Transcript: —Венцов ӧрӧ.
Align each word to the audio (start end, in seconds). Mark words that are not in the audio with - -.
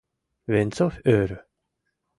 —Венцов 0.51 0.93
ӧрӧ. 1.17 1.37